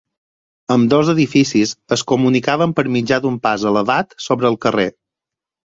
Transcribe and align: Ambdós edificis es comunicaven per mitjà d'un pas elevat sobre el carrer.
Ambdós 0.75 1.11
edificis 1.13 1.75
es 1.97 2.05
comunicaven 2.13 2.75
per 2.81 2.87
mitjà 2.99 3.23
d'un 3.27 3.39
pas 3.47 3.69
elevat 3.75 4.21
sobre 4.29 4.53
el 4.55 4.63
carrer. 4.67 4.93